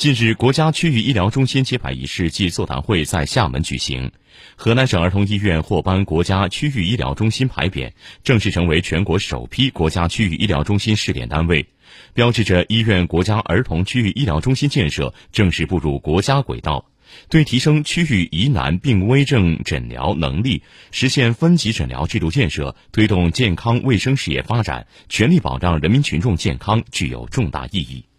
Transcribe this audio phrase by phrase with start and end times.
[0.00, 4.10] 近日国家区域医疗中心揭牌仪式暨座谈会在厦门举行。
[4.56, 7.92] 河南省儿童医院获颁国家区域医疗中心牌匾
[8.24, 11.66] 正式成为全国首批国家区域医疗中心试点单位。
[12.14, 16.86] 标志着医院国家儿童区域医疗中心建设正式步入国家轨道。
[17.28, 20.62] 对提升区域疑难病危症诊疗能力
[20.92, 28.09] 实现分级诊疗制度建设推动健康卫生事业发展全力保障人民群众健康具有重大意义。